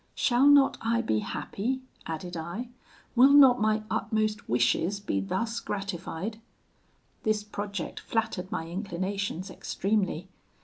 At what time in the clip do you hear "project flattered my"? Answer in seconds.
7.43-8.67